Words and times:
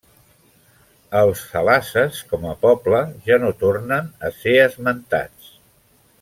Els 1.19 1.43
salasses 1.49 2.21
com 2.31 2.47
a 2.53 2.55
poble 2.65 3.03
ja 3.29 3.37
no 3.45 3.53
tornen 3.61 4.09
a 4.29 4.33
ser 4.41 4.57
esmentats. 4.65 5.55